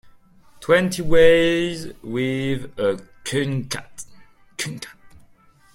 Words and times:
Twenty 0.61 1.03
ways 1.03 1.89
with 2.01 2.71
a 2.79 3.07
kumquat. 3.23 4.05